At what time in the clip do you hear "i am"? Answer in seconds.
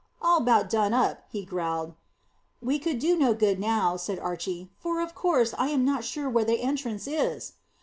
5.59-5.85